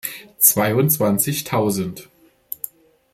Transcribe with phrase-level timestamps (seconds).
[0.39, 2.09] Zweiundzwanzigtausend.